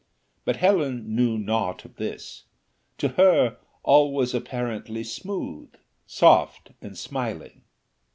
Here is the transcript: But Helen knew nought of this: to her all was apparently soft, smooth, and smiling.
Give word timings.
But 0.45 0.55
Helen 0.55 1.13
knew 1.15 1.37
nought 1.37 1.85
of 1.85 1.97
this: 1.97 2.45
to 2.97 3.09
her 3.09 3.57
all 3.83 4.11
was 4.11 4.33
apparently 4.33 5.03
soft, 5.03 5.77
smooth, 6.15 6.57
and 6.81 6.97
smiling. 6.97 7.61